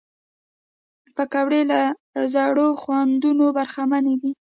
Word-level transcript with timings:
پکورې 1.15 1.61
له 1.71 1.81
زړو 2.33 2.67
خوندونو 2.81 3.45
برخمنې 3.57 4.15
دي 4.21 4.31